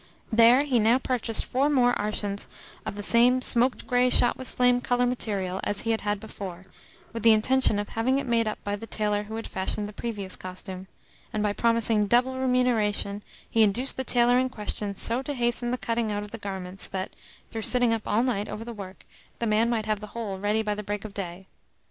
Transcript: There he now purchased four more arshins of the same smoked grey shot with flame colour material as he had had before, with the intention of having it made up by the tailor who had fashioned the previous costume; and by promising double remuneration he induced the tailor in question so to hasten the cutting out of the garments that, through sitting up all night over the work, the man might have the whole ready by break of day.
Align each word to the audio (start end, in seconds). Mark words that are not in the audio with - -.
There 0.31 0.63
he 0.63 0.79
now 0.79 0.97
purchased 0.97 1.45
four 1.45 1.69
more 1.69 1.93
arshins 1.93 2.47
of 2.87 2.95
the 2.95 3.03
same 3.03 3.39
smoked 3.39 3.85
grey 3.85 4.09
shot 4.09 4.35
with 4.35 4.47
flame 4.47 4.81
colour 4.81 5.05
material 5.05 5.59
as 5.63 5.81
he 5.81 5.91
had 5.91 6.01
had 6.01 6.19
before, 6.19 6.65
with 7.13 7.21
the 7.21 7.33
intention 7.33 7.77
of 7.77 7.89
having 7.89 8.17
it 8.17 8.25
made 8.25 8.47
up 8.47 8.57
by 8.63 8.75
the 8.75 8.87
tailor 8.87 9.21
who 9.25 9.35
had 9.35 9.47
fashioned 9.47 9.87
the 9.87 9.93
previous 9.93 10.35
costume; 10.35 10.87
and 11.31 11.43
by 11.43 11.53
promising 11.53 12.07
double 12.07 12.39
remuneration 12.39 13.21
he 13.47 13.61
induced 13.61 13.95
the 13.95 14.03
tailor 14.03 14.39
in 14.39 14.49
question 14.49 14.95
so 14.95 15.21
to 15.21 15.35
hasten 15.35 15.69
the 15.69 15.77
cutting 15.77 16.11
out 16.11 16.23
of 16.23 16.31
the 16.31 16.39
garments 16.39 16.87
that, 16.87 17.11
through 17.51 17.61
sitting 17.61 17.93
up 17.93 18.01
all 18.07 18.23
night 18.23 18.49
over 18.49 18.65
the 18.65 18.73
work, 18.73 19.05
the 19.37 19.45
man 19.45 19.69
might 19.69 19.85
have 19.85 19.99
the 19.99 20.07
whole 20.17 20.39
ready 20.39 20.63
by 20.63 20.73
break 20.73 21.05
of 21.05 21.13
day. 21.13 21.45